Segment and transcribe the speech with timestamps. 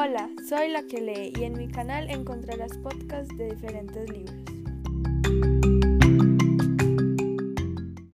[0.00, 4.44] Hola, soy la que lee y en mi canal encontrarás podcasts de diferentes libros.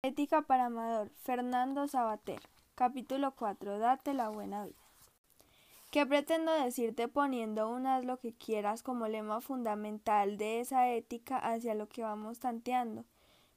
[0.02, 2.40] Ética para Amador, Fernando Sabater.
[2.76, 3.80] Capítulo 4.
[3.80, 4.78] Date la buena vida.
[5.92, 11.38] ¿Qué pretendo decirte poniendo un haz lo que quieras como lema fundamental de esa ética
[11.38, 13.04] hacia lo que vamos tanteando?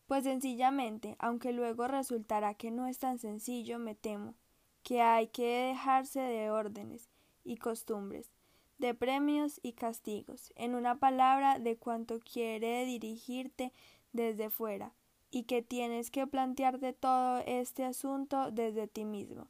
[0.09, 4.35] Pues sencillamente, aunque luego resultará que no es tan sencillo, me temo,
[4.83, 7.09] que hay que dejarse de órdenes
[7.47, 8.31] y costumbres,
[8.79, 13.73] de premios y castigos, en una palabra de cuanto quiere dirigirte
[14.13, 14.93] desde fuera,
[15.31, 19.49] y que tienes que plantearte todo este asunto desde ti mismo,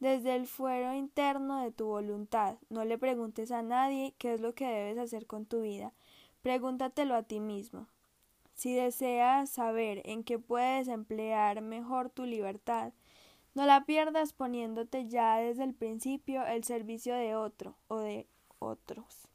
[0.00, 2.56] desde el fuero interno de tu voluntad.
[2.68, 5.92] No le preguntes a nadie qué es lo que debes hacer con tu vida,
[6.42, 7.88] pregúntatelo a ti mismo.
[8.54, 12.92] Si deseas saber en qué puedes emplear mejor tu libertad,
[13.54, 18.26] no la pierdas poniéndote ya desde el principio el servicio de otro o de
[18.58, 19.28] otros,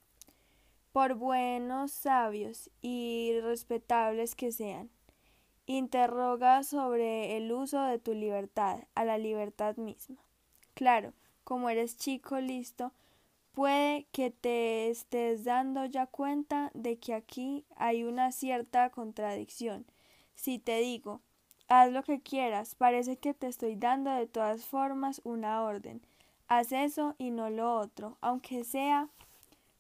[0.92, 4.90] por buenos, sabios y respetables que sean.
[5.66, 10.18] Interroga sobre el uso de tu libertad, a la libertad misma.
[10.74, 12.92] Claro, como eres chico listo,
[13.54, 19.86] puede que te estés dando ya cuenta de que aquí hay una cierta contradicción.
[20.34, 21.22] Si te digo,
[21.72, 26.02] Haz lo que quieras, parece que te estoy dando de todas formas una orden.
[26.48, 29.08] Haz eso y no lo otro, aunque sea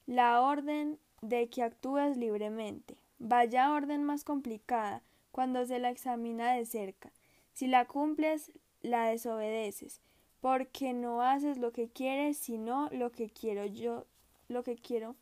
[0.06, 2.96] la orden de que actúes libremente.
[3.18, 7.12] Vaya orden más complicada cuando se la examina de cerca.
[7.56, 8.52] Si la cumples,
[8.84, 10.00] la desobedeces,
[10.42, 14.06] porque no haces lo que quieres, sino lo que quiero yo,
[14.48, 15.16] lo que quiero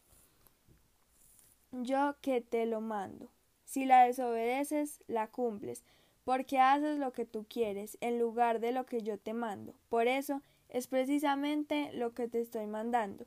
[1.71, 3.29] yo que te lo mando.
[3.63, 5.85] Si la desobedeces, la cumples,
[6.27, 9.75] porque haces lo que tú quieres en lugar de lo que yo te mando.
[9.87, 13.25] Por eso es precisamente lo que te estoy mandando.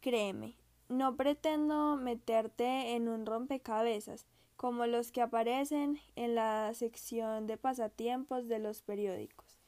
[0.00, 0.56] Créeme,
[0.88, 4.24] no pretendo meterte en un rompecabezas
[4.56, 9.60] como los que aparecen en la sección de pasatiempos de los periódicos.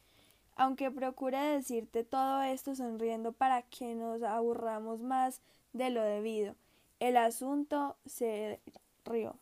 [0.56, 5.42] Aunque procure decirte todo esto sonriendo para que nos aburramos más
[5.74, 6.56] de lo debido,
[7.00, 8.60] el asunto se
[9.04, 9.41] rió.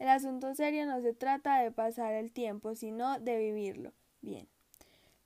[0.00, 3.92] El asunto serio no se trata de pasar el tiempo, sino de vivirlo.
[4.22, 4.48] Bien.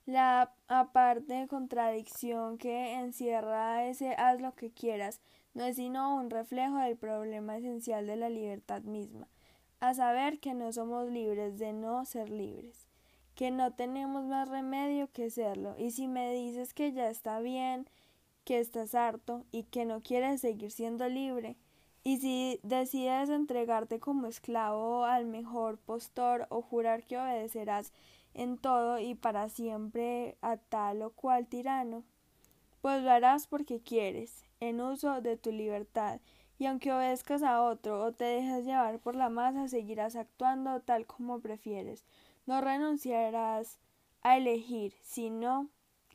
[0.05, 5.21] La aparte contradicción que encierra ese haz lo que quieras
[5.53, 9.29] no es sino un reflejo del problema esencial de la libertad misma,
[9.79, 12.85] a saber que no somos libres de no ser libres,
[13.33, 17.87] que no tenemos más remedio que serlo, y si me dices que ya está bien,
[18.43, 21.55] que estás harto y que no quieres seguir siendo libre,
[22.07, 27.91] y si decides entregarte como esclavo al mejor postor o jurar que obedecerás
[28.35, 32.03] en todo y para siempre a tal o cual tirano,
[32.81, 36.19] pues lo harás porque quieres, en uso de tu libertad,
[36.59, 41.07] y aunque obedezcas a otro o te dejes llevar por la masa, seguirás actuando tal
[41.07, 42.05] como prefieres.
[42.45, 43.79] No renunciarás
[44.21, 45.69] a elegir, sino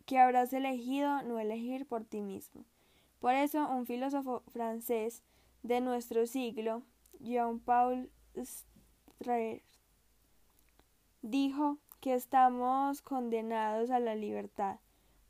[0.07, 2.65] que habrás elegido no elegir por ti mismo.
[3.19, 5.25] Por eso un filósofo francés
[5.63, 6.83] de nuestro siglo,
[7.21, 9.63] Jean-Paul Sartre,
[11.23, 14.79] dijo que estamos condenados a la libertad.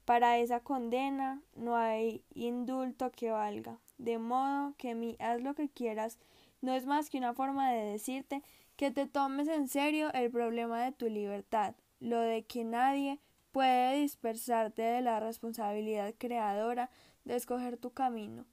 [0.05, 5.69] Para esa condena no hay indulto que valga, de modo que mi haz lo que
[5.69, 6.19] quieras
[6.61, 8.43] no es más que una forma de decirte
[8.77, 13.19] que te tomes en serio el problema de tu libertad, lo de que nadie
[13.53, 16.91] puede dispersarte de la responsabilidad creadora
[17.25, 18.47] de escoger tu camino.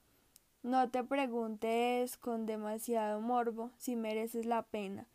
[0.63, 5.07] No te preguntes con demasiado morbo si mereces la pena.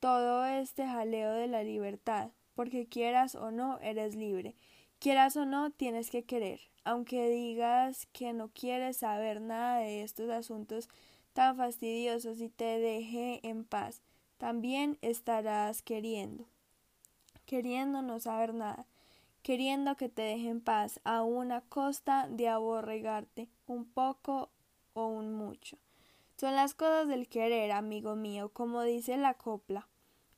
[0.00, 4.56] Todo este jaleo de la libertad, porque quieras o no, eres libre.
[4.98, 6.60] Quieras o no, tienes que querer.
[6.84, 10.88] Aunque digas que no quieres saber nada de estos asuntos
[11.32, 14.02] tan fastidiosos y te deje en paz,
[14.38, 16.46] también estarás queriendo.
[17.46, 18.86] Queriendo no saber nada
[19.44, 24.48] queriendo que te deje en paz a una costa de aborregarte un poco
[24.94, 25.76] o un mucho.
[26.36, 29.86] Son las cosas del querer, amigo mío, como dice la copla.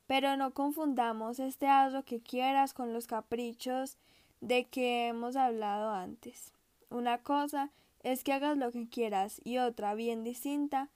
[0.05, 3.97] Pero no confundamos este haz que quieras con los caprichos
[4.41, 6.53] de que hemos hablado antes.
[6.89, 7.71] Una cosa
[8.03, 10.89] es que hagas lo que quieras y otra bien distinta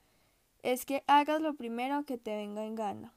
[0.63, 3.13] es que hagas lo primero que te venga en gana.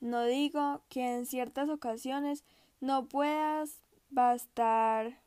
[0.00, 2.44] No digo que en ciertas ocasiones
[2.80, 3.80] no puedas
[4.10, 5.18] bastar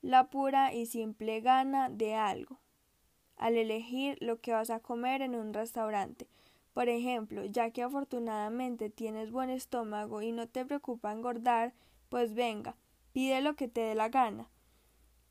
[0.00, 2.61] la pura y simple gana de algo
[3.42, 6.28] al elegir lo que vas a comer en un restaurante.
[6.72, 11.74] Por ejemplo, ya que afortunadamente tienes buen estómago y no te preocupa engordar,
[12.08, 12.76] pues venga,
[13.12, 14.48] pide lo que te dé la gana.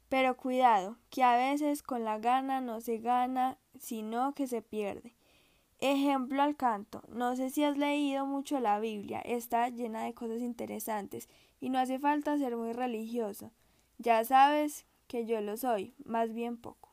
[0.10, 5.16] Pero cuidado, que a veces con la gana no se gana, sino que se pierde.
[5.80, 7.02] Ejemplo al canto.
[7.08, 11.30] No sé si has leído mucho la Biblia, está llena de cosas interesantes
[11.62, 13.52] y no hace falta ser muy religioso.
[14.00, 16.91] Ya sabes que yo lo soy, más bien poco.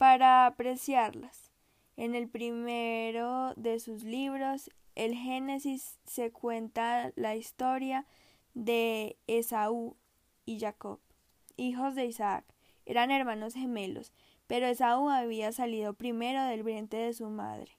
[0.00, 1.50] Para apreciarlas.
[1.98, 8.06] En el primero de sus libros, el Génesis, se cuenta la historia
[8.54, 9.98] de Esaú
[10.46, 11.00] y Jacob
[11.60, 12.44] hijos de Isaac.
[12.86, 14.12] Eran hermanos gemelos,
[14.46, 17.76] pero Esaú había salido primero del vientre de su madre,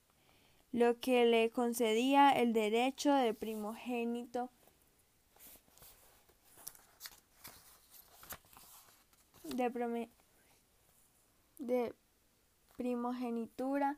[0.71, 4.51] lo que le concedía el derecho de primogénito
[9.43, 10.09] de,
[11.57, 11.93] de
[12.77, 13.97] primogenitura.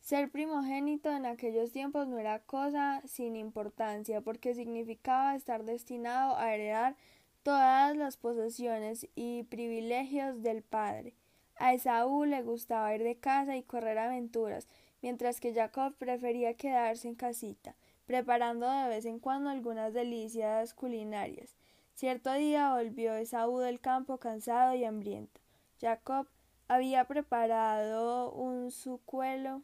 [0.00, 6.54] Ser primogénito en aquellos tiempos no era cosa sin importancia, porque significaba estar destinado a
[6.54, 6.96] heredar
[7.42, 11.14] todas las posesiones y privilegios del padre.
[11.56, 14.68] A Esaú le gustaba ir de casa y correr aventuras,
[15.02, 17.74] mientras que Jacob prefería quedarse en casita,
[18.06, 21.56] preparando de vez en cuando algunas delicias culinarias.
[21.94, 25.40] Cierto día volvió Esaú del campo cansado y hambriento.
[25.80, 26.28] Jacob
[26.68, 29.62] había preparado un sucuelo,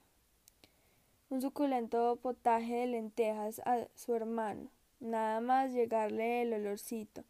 [1.28, 4.70] un suculento potaje de lentejas a su hermano.
[5.00, 7.24] Nada más llegarle el olorcito.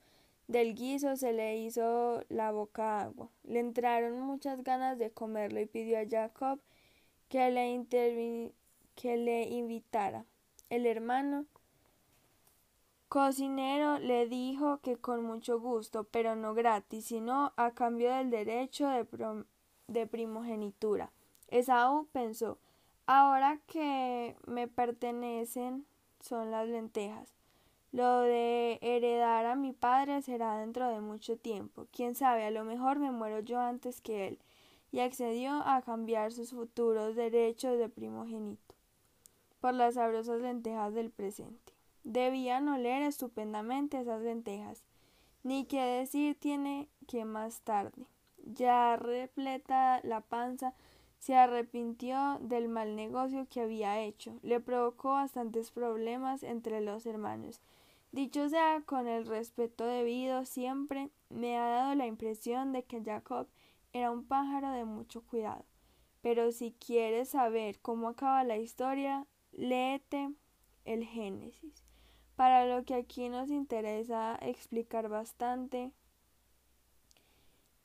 [0.47, 3.29] Del guiso se le hizo la boca agua.
[3.43, 6.61] Le entraron muchas ganas de comerlo y pidió a Jacob
[7.29, 8.53] que le,
[8.95, 10.25] que le invitara.
[10.71, 11.47] El hermano
[13.09, 18.89] cocinero le dijo que con mucho gusto, pero no gratis, sino a cambio del derecho
[18.89, 19.05] de,
[19.89, 21.11] de primogenitura.
[21.49, 22.59] Esaú pensó,
[23.07, 25.87] ahora que me pertenecen
[26.21, 27.35] son las lentejas.
[27.93, 31.87] Lo de heredar a mi padre será dentro de mucho tiempo.
[31.93, 34.39] Quién sabe, a lo mejor me muero yo antes que él.
[34.91, 38.75] Y accedió a cambiar sus futuros derechos de primogénito
[39.61, 41.73] por las sabrosas lentejas del presente.
[42.03, 44.83] Debían oler estupendamente esas lentejas.
[45.43, 48.07] Ni qué decir tiene que más tarde,
[48.45, 50.75] ya repleta la panza,
[51.19, 54.39] se arrepintió del mal negocio que había hecho.
[54.43, 57.61] Le provocó bastantes problemas entre los hermanos
[58.15, 63.49] Dicho sea, con el respeto debido, siempre me ha dado la impresión de que Jacob
[63.93, 65.65] era un pájaro de mucho cuidado.
[66.23, 70.31] Pero si quieres saber cómo acaba la historia, léete
[70.85, 71.83] el Génesis.
[72.37, 75.91] Para lo que aquí nos interesa explicar bastante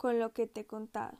[0.00, 1.18] con lo que te he contado.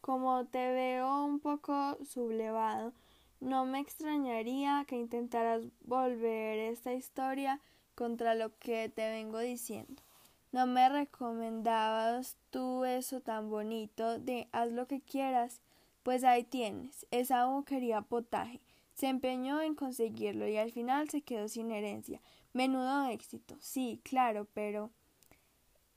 [0.00, 2.94] Como te veo un poco sublevado,
[3.40, 7.60] no me extrañaría que intentaras volver esta historia
[7.94, 10.02] contra lo que te vengo diciendo.
[10.50, 15.60] No me recomendabas tú eso tan bonito de haz lo que quieras.
[16.02, 17.06] Pues ahí tienes.
[17.10, 18.62] Esaú quería potaje.
[18.94, 22.22] Se empeñó en conseguirlo y al final se quedó sin herencia.
[22.54, 23.58] Menudo éxito.
[23.60, 24.90] Sí, claro, pero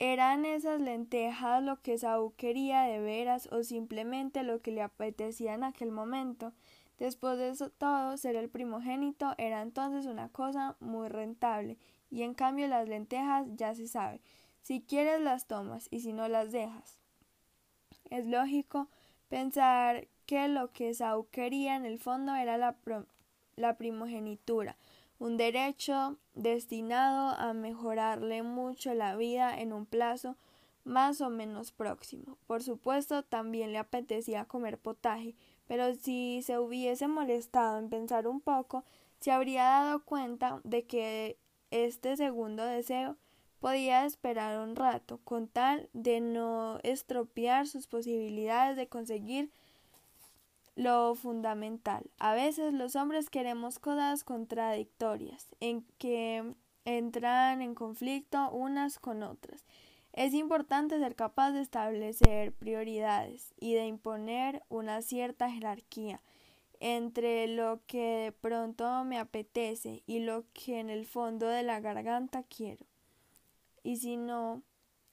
[0.04, 5.54] ¿eran esas lentejas lo que Esaú quería de veras o simplemente lo que le apetecía
[5.54, 6.52] en aquel momento?
[7.00, 11.78] Después de eso todo, ser el primogénito era entonces una cosa muy rentable
[12.12, 14.20] y en cambio las lentejas ya se sabe.
[14.62, 17.00] Si quieres las tomas y si no las dejas.
[18.10, 18.90] Es lógico
[19.30, 22.76] pensar que lo que Saúl quería en el fondo era la,
[23.56, 24.76] la primogenitura,
[25.20, 30.36] un derecho destinado a mejorarle mucho la vida en un plazo
[30.84, 32.38] más o menos próximo.
[32.48, 35.36] Por supuesto, también le apetecía comer potaje,
[35.68, 38.84] pero si se hubiese molestado en pensar un poco,
[39.20, 41.38] se habría dado cuenta de que
[41.72, 43.16] este segundo deseo
[43.60, 49.52] podía esperar un rato, con tal de no estropear sus posibilidades de conseguir
[50.76, 52.10] lo fundamental.
[52.20, 59.66] A veces los hombres queremos cosas contradictorias, en que entran en conflicto unas con otras.
[60.14, 66.22] Es importante ser capaz de establecer prioridades y de imponer una cierta jerarquía
[66.80, 71.80] entre lo que de pronto me apetece y lo que en el fondo de la
[71.80, 72.86] garganta quiero.
[73.84, 74.62] Y si no,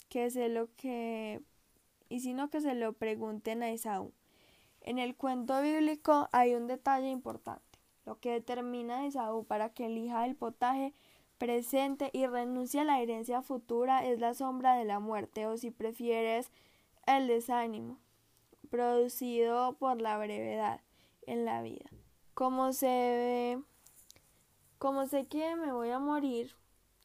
[0.09, 1.41] que se lo que
[2.09, 4.13] y si no que se lo pregunten a Esaú.
[4.81, 7.79] En el cuento bíblico hay un detalle importante.
[8.07, 10.95] Lo que determina a Esaú para que elija el potaje
[11.39, 15.71] presente y renuncie a la herencia futura es la sombra de la muerte o si
[15.71, 16.51] prefieres
[17.07, 17.99] el desánimo
[18.71, 20.81] producido por la brevedad
[21.27, 21.91] en la vida.
[22.35, 23.63] Como se ve,
[24.79, 26.55] como sé que me voy a morir,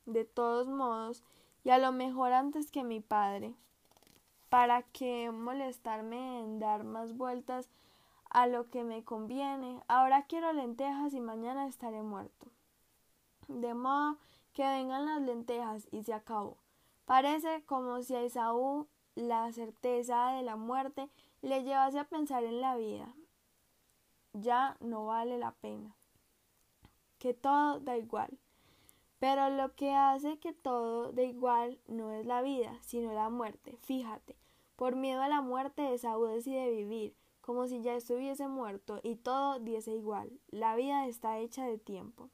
[0.05, 1.23] de todos modos,
[1.63, 3.55] y a lo mejor antes que mi padre,
[4.49, 7.69] ¿Para qué molestarme en dar más vueltas
[8.29, 9.81] a lo que me conviene?
[9.87, 12.47] Ahora quiero lentejas y mañana estaré muerto.
[13.47, 14.17] De modo
[14.53, 16.57] que vengan las lentejas y se acabó.
[17.05, 21.09] Parece como si a Esaú la certeza de la muerte
[21.41, 23.13] le llevase a pensar en la vida.
[24.33, 25.95] Ya no vale la pena.
[27.19, 28.37] Que todo da igual.
[29.19, 33.77] Pero lo que hace que todo da igual no es la vida, sino la muerte.
[33.81, 34.35] Fíjate,
[34.75, 39.59] por miedo a la muerte Esaú decide vivir, como si ya estuviese muerto y todo
[39.59, 40.31] diese igual.
[40.49, 42.29] La vida está hecha de tiempo.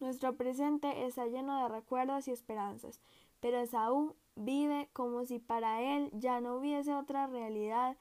[0.00, 3.00] Nuestro presente está lleno de recuerdos y esperanzas,
[3.40, 7.96] pero Esaú vive como si para él ya no hubiese otra realidad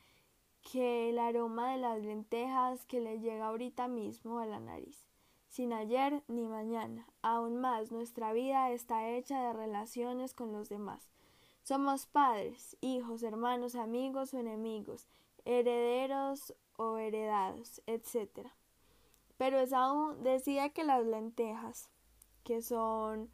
[0.72, 5.06] que el aroma de las lentejas que le llega ahorita mismo a la nariz.
[5.54, 7.06] Sin ayer ni mañana.
[7.22, 11.12] Aún más, nuestra vida está hecha de relaciones con los demás.
[11.62, 15.08] Somos padres, hijos, hermanos, amigos o enemigos,
[15.46, 18.48] herederos o heredados, etc.
[19.38, 21.92] Pero Esaú decía que las lentejas,
[22.44, 23.30] que son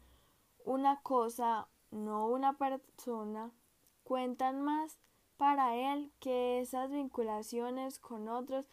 [0.66, 3.50] una cosa no una persona,
[4.04, 4.98] cuentan más
[5.38, 8.66] para él que esas vinculaciones con otros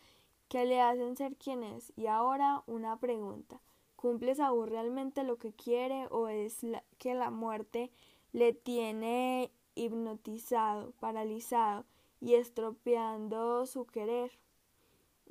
[0.48, 1.94] que le hacen ser quien es.
[1.96, 3.62] Y ahora una pregunta.
[3.96, 6.66] ¿Cumple Saúl realmente lo que quiere o es
[7.00, 7.92] que la muerte
[8.32, 11.86] le tiene hipnotizado, paralizado
[12.22, 14.38] y estropeando su querer?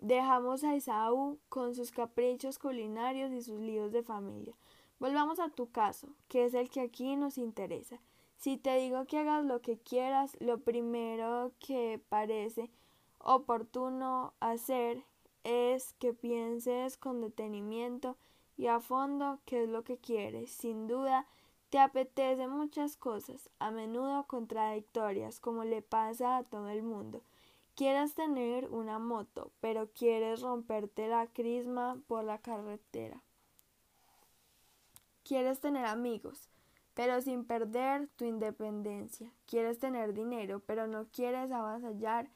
[0.00, 4.54] Dejamos a Esaú con sus caprichos culinarios y sus líos de familia.
[4.98, 8.00] Volvamos a tu caso, que es el que aquí nos interesa.
[8.36, 12.70] Si te digo que hagas lo que quieras, lo primero que parece
[13.26, 15.02] oportuno hacer
[15.42, 18.16] es que pienses con detenimiento
[18.56, 20.50] y a fondo qué es lo que quieres.
[20.50, 21.26] Sin duda,
[21.68, 27.20] te apetece muchas cosas, a menudo contradictorias, como le pasa a todo el mundo.
[27.74, 33.20] Quieres tener una moto, pero quieres romperte la crisma por la carretera.
[35.24, 36.48] Quieres tener amigos,
[36.94, 39.32] pero sin perder tu independencia.
[39.46, 42.30] Quieres tener dinero, pero no quieres avasallar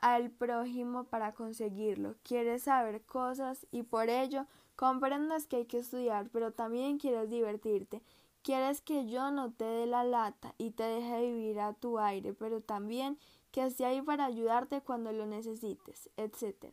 [0.00, 2.16] al prójimo para conseguirlo.
[2.22, 8.02] Quieres saber cosas y por ello comprendes que hay que estudiar, pero también quieres divertirte.
[8.42, 12.32] Quieres que yo no te dé la lata y te deje vivir a tu aire,
[12.32, 13.18] pero también
[13.50, 16.72] que esté ahí para ayudarte cuando lo necesites, etc.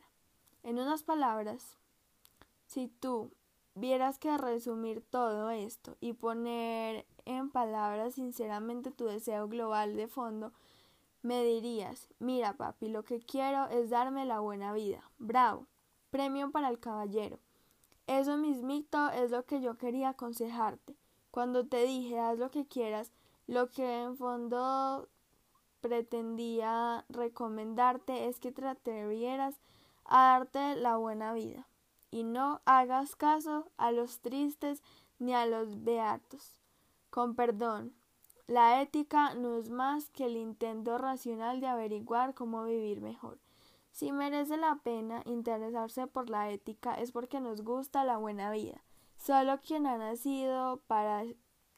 [0.62, 1.76] En unas palabras,
[2.66, 3.32] si tú
[3.74, 10.52] vieras que resumir todo esto y poner en palabras sinceramente tu deseo global de fondo,
[11.22, 15.02] me dirías, mira papi, lo que quiero es darme la buena vida.
[15.18, 15.66] Bravo.
[16.10, 17.38] Premio para el caballero.
[18.06, 20.96] Eso mismito es lo que yo quería aconsejarte.
[21.30, 23.12] Cuando te dije haz lo que quieras,
[23.46, 25.08] lo que en fondo
[25.80, 29.60] pretendía recomendarte es que te atrevieras
[30.04, 31.66] a darte la buena vida
[32.10, 34.82] y no hagas caso a los tristes
[35.18, 36.54] ni a los beatos.
[37.10, 37.94] Con perdón,
[38.46, 43.38] la ética no es más que el intento racional de averiguar cómo vivir mejor.
[43.90, 48.82] Si merece la pena interesarse por la ética es porque nos gusta la buena vida.
[49.16, 51.24] Solo quien ha nacido para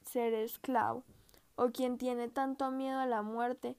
[0.02, 1.04] ser esclavo,
[1.54, 3.76] o quien tiene tanto miedo a la muerte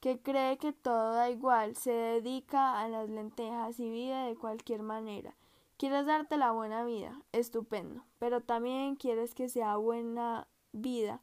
[0.00, 4.82] que cree que todo da igual, se dedica a las lentejas y vive de cualquier
[4.82, 5.34] manera,
[5.78, 11.22] Quieres darte la buena vida, estupendo, pero también quieres que sea buena vida.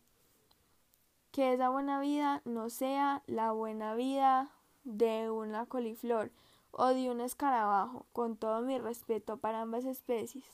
[1.36, 4.51] Que esa buena vida no sea la buena vida
[4.86, 6.32] de una coliflor
[6.72, 10.46] o de un escarabajo, con todo mi respeto para ambas especies,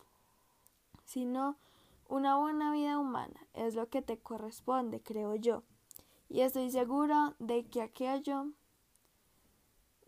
[1.06, 1.56] sino
[2.10, 5.62] una buena vida humana es lo que te corresponde, creo yo,
[6.30, 7.82] y estoy seguro de que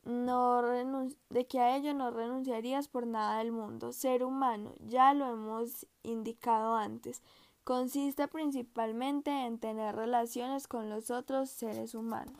[0.03, 3.93] de que a ello no renunciarías por nada del mundo.
[3.93, 7.21] Ser humano, ya lo hemos indicado antes,
[7.63, 12.37] consiste principalmente en tener relaciones con los otros seres humanos.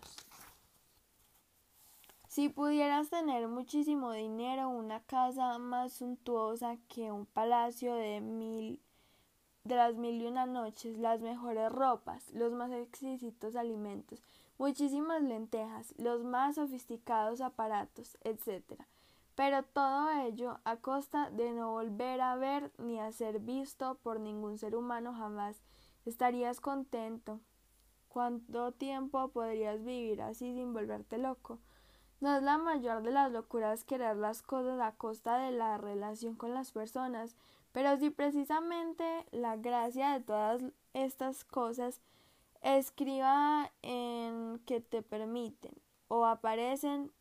[2.27, 8.81] Si pudieras tener muchísimo dinero, una casa más suntuosa que un palacio de mil
[9.63, 14.21] de las mil y una noches, las mejores ropas, los más exquisitos alimentos,
[14.57, 18.81] muchísimas lentejas, los más sofisticados aparatos, etc.
[19.35, 24.19] Pero todo ello a costa de no volver a ver ni a ser visto por
[24.19, 25.63] ningún ser humano jamás.
[26.05, 27.39] Estarías contento.
[28.09, 31.59] ¿Cuánto tiempo podrías vivir así sin volverte loco?
[32.19, 36.35] No es la mayor de las locuras querer las cosas a costa de la relación
[36.35, 37.35] con las personas,
[37.71, 40.63] pero si precisamente la gracia de todas
[40.93, 42.01] estas cosas
[42.61, 45.73] escriba en que te permiten
[46.07, 47.11] o aparecen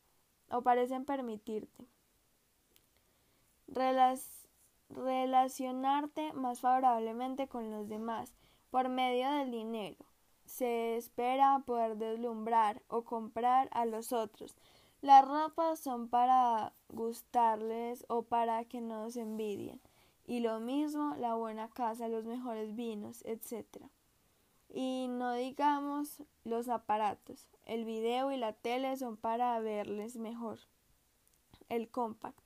[0.51, 1.87] o parecen permitirte.
[3.67, 8.33] Relacionarte más favorablemente con los demás
[8.71, 10.07] por medio del dinero.
[10.47, 14.57] Se espera poder deslumbrar o comprar a los otros.
[15.01, 19.81] Las ropas son para gustarles o para que nos envidien.
[20.25, 23.85] Y lo mismo la buena casa, los mejores vinos, etc.
[24.69, 27.49] Y no digamos los aparatos.
[27.65, 30.61] El video y la tele son para verles mejor.
[31.69, 32.42] El compact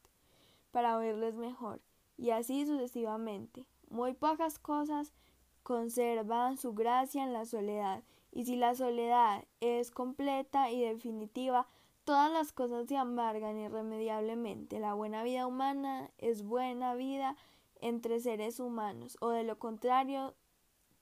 [0.76, 1.80] para verles mejor.
[2.18, 3.64] Y así sucesivamente.
[3.88, 5.14] Muy pocas cosas
[5.62, 8.02] conservan su gracia en la soledad.
[8.30, 11.66] Y si la soledad es completa y definitiva,
[12.04, 14.78] todas las cosas se amargan irremediablemente.
[14.78, 17.36] La buena vida humana es buena vida
[17.80, 20.34] entre seres humanos, o de lo contrario,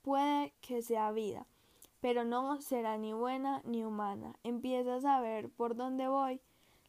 [0.02, 1.48] puede que sea vida,
[2.00, 4.36] pero no será ni buena ni humana.
[4.44, 6.40] Empiezas a ver por dónde voy.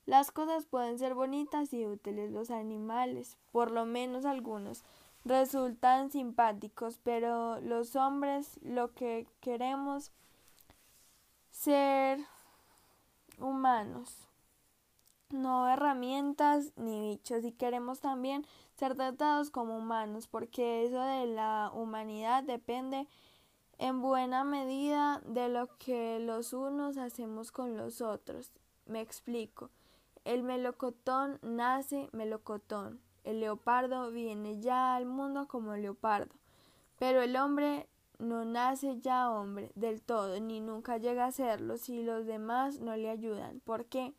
[0.05, 4.83] Las cosas pueden ser bonitas y útiles, los animales, por lo menos algunos,
[5.23, 10.11] resultan simpáticos, pero los hombres lo que queremos
[11.49, 12.19] ser
[13.39, 14.27] humanos,
[15.31, 18.45] no herramientas ni bichos, y queremos también
[18.75, 23.07] ser tratados como humanos, porque eso de la humanidad depende
[23.79, 28.51] en buena medida de lo que los unos hacemos con los otros.
[28.85, 29.71] Me explico.
[30.25, 32.99] El melocotón nace melocotón.
[33.23, 36.35] El leopardo viene ya al mundo como leopardo.
[36.99, 37.87] Pero el hombre
[38.19, 42.97] no nace ya hombre del todo, ni nunca llega a serlo si los demás no
[42.97, 43.61] le ayudan.
[43.61, 44.13] ¿Por qué?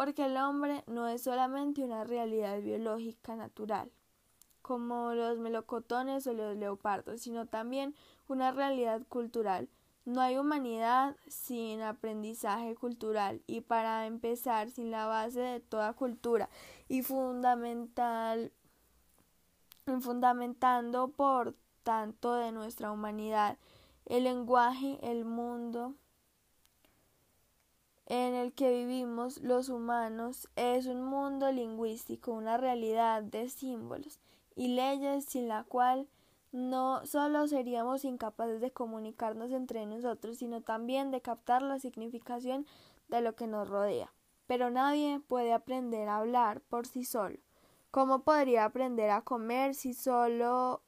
[0.00, 3.90] porque el hombre no es solamente una realidad biológica natural,
[4.62, 7.94] como los melocotones o los leopardos, sino también
[8.26, 9.68] una realidad cultural.
[10.04, 16.48] No hay humanidad sin aprendizaje cultural y para empezar sin la base de toda cultura
[16.88, 18.52] y fundamental
[20.00, 23.58] fundamentando por tanto de nuestra humanidad
[24.06, 25.94] el lenguaje, el mundo,
[28.06, 34.18] en el que vivimos los humanos es un mundo lingüístico, una realidad de símbolos
[34.56, 36.08] y leyes sin la cual
[36.52, 42.66] no solo seríamos incapaces de comunicarnos entre nosotros, sino también de captar la significación
[43.08, 44.12] de lo que nos rodea.
[44.46, 47.38] Pero nadie puede aprender a hablar por sí solo.
[47.90, 50.82] ¿Cómo podría aprender a comer si solo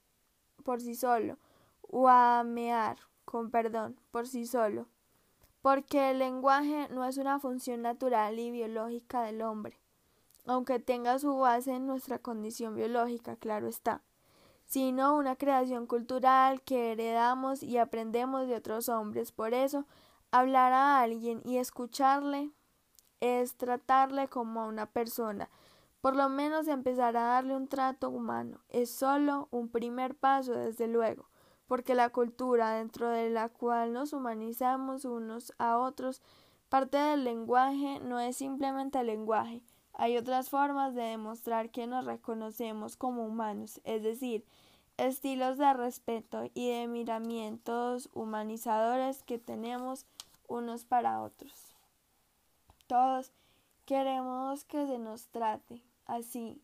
[0.65, 1.39] por sí solo?
[1.83, 4.87] O a mear, con perdón, por sí solo
[5.63, 9.79] porque el lenguaje no es una función natural y biológica del hombre,
[10.45, 14.03] aunque tenga su base en nuestra condición biológica, claro está,
[14.73, 19.31] sino una creación cultural que heredamos y aprendemos de otros hombres.
[19.31, 19.85] Por eso,
[20.31, 22.53] hablar a alguien y escucharle
[23.21, 25.51] es tratarle como a una persona,
[26.01, 28.61] por lo menos empezar a darle un trato humano.
[28.71, 31.29] Es solo un primer paso, desde luego
[31.67, 36.23] porque la cultura dentro de la cual nos humanizamos unos a otros,
[36.71, 39.63] parte del lenguaje no es simplemente el lenguaje,
[39.95, 44.45] hay otras formas de demostrar que nos reconocemos como humanos, es decir,
[44.97, 50.07] estilos de respeto y de miramientos humanizadores que tenemos
[50.49, 51.77] unos para otros.
[52.87, 53.33] Todos
[53.85, 56.61] queremos que se nos trate así,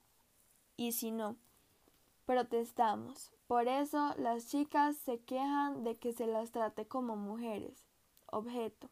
[0.76, 1.36] y si no,
[2.26, 3.32] protestamos.
[3.46, 7.84] Por eso las chicas se quejan de que se las trate como mujeres,
[8.26, 8.88] objeto,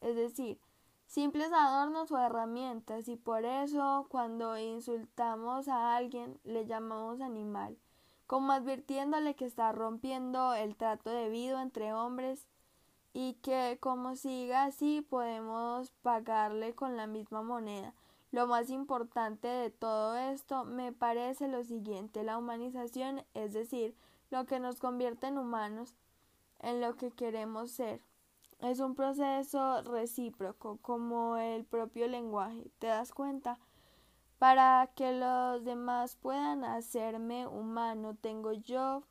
[0.00, 0.60] es decir,
[1.06, 7.78] simples adornos o herramientas, y por eso cuando insultamos a alguien le llamamos animal,
[8.26, 12.46] como advirtiéndole que está rompiendo el trato debido entre hombres
[13.12, 17.94] y que como siga así podemos pagarle con la misma moneda.
[18.32, 23.94] Lo más importante de todo esto me parece lo siguiente, la humanización, es decir,
[24.30, 25.94] lo que nos convierte en humanos,
[26.58, 28.02] en lo que queremos ser.
[28.60, 32.70] Es un proceso recíproco, como el propio lenguaje.
[32.78, 33.58] ¿Te das cuenta?
[34.38, 39.02] Para que los demás puedan hacerme humano, tengo yo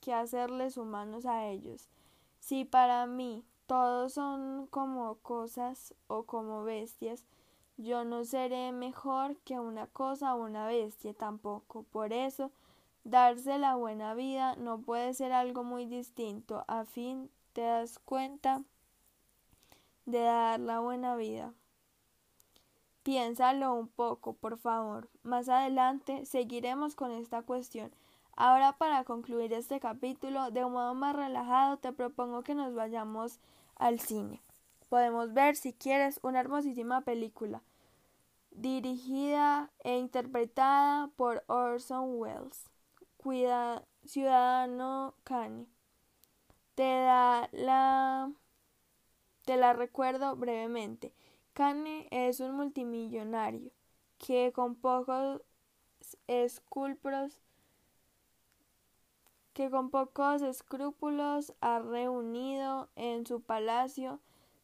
[0.00, 1.88] que hacerles humanos a ellos.
[2.38, 7.24] Si para mí todos son como cosas o como bestias,
[7.76, 11.84] yo no seré mejor que una cosa o una bestia tampoco.
[11.90, 12.52] Por eso,
[13.02, 16.64] darse la buena vida no puede ser algo muy distinto.
[16.68, 18.62] A fin, te das cuenta
[20.06, 21.54] de dar la buena vida.
[23.02, 25.08] Piénsalo un poco, por favor.
[25.22, 27.92] Más adelante seguiremos con esta cuestión.
[28.36, 33.40] Ahora para concluir este capítulo, de un modo más relajado, te propongo que nos vayamos
[33.76, 34.42] al cine.
[34.88, 37.62] Podemos ver, si quieres, una hermosísima película,
[38.50, 42.70] dirigida e interpretada por Orson Welles,
[43.16, 45.66] Cuida, Ciudadano Kane.
[46.74, 48.30] Te da la
[49.44, 51.12] te la recuerdo brevemente.
[51.52, 53.70] Kane es un multimillonario
[54.18, 55.42] que con pocos
[56.26, 57.42] escrúpulos
[59.52, 64.20] que con pocos escrúpulos ha reunido en su palacio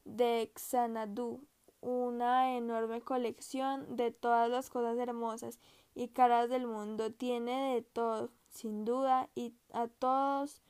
[0.06, 1.44] de Xanadu
[1.80, 5.58] una enorme colección de todas las cosas hermosas
[5.94, 7.12] y caras del mundo.
[7.12, 10.62] Tiene de todo, sin duda, y a todos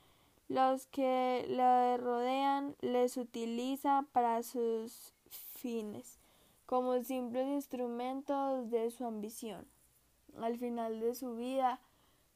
[0.48, 6.18] los que le rodean les utiliza para sus fines,
[6.66, 9.66] como simples instrumentos de su ambición.
[10.40, 11.80] Al final de su vida,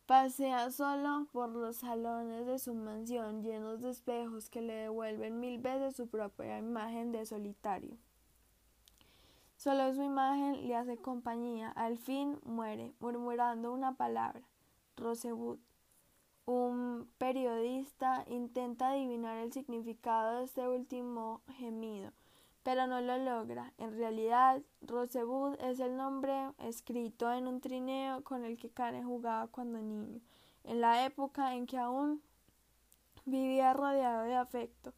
[0.06, 5.58] pasea solo por los salones de su mansión llenos de espejos que le devuelven mil
[5.58, 7.96] veces su propia imagen de solitario.
[9.56, 11.70] Solo su imagen le hace compañía.
[11.70, 14.42] Al fin muere, murmurando una palabra.
[14.96, 15.60] Rosebud.
[16.44, 22.12] Un periodista intenta adivinar el significado de este último gemido,
[22.64, 23.72] pero no lo logra.
[23.78, 29.46] En realidad, Rosebud es el nombre escrito en un trineo con el que Kane jugaba
[29.46, 30.20] cuando niño,
[30.64, 32.22] en la época en que aún
[33.24, 34.92] vivía rodeado de afecto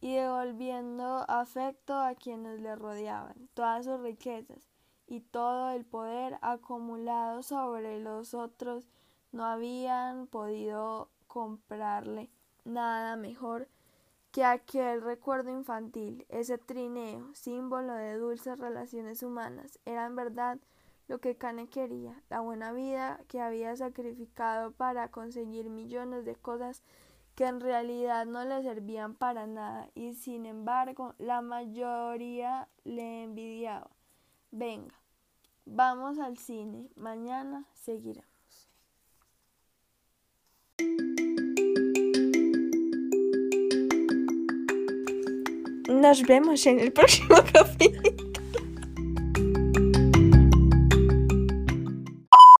[0.00, 4.68] y devolviendo afecto a quienes le rodeaban, todas sus riquezas
[5.08, 8.86] y todo el poder acumulado sobre los otros
[9.32, 12.30] no habían podido comprarle
[12.64, 13.68] nada mejor
[14.32, 20.58] que aquel recuerdo infantil, ese trineo, símbolo de dulces relaciones humanas, era en verdad
[21.08, 26.82] lo que Cane quería, la buena vida que había sacrificado para conseguir millones de cosas
[27.34, 33.90] que en realidad no le servían para nada y sin embargo la mayoría le envidiaba.
[34.50, 34.94] Venga,
[35.64, 38.37] vamos al cine, mañana seguiremos.
[45.88, 48.27] Nos vemos en el próximo capítulo.